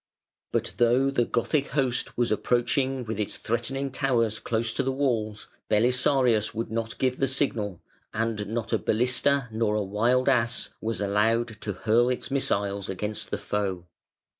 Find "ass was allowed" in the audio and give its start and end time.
10.27-11.49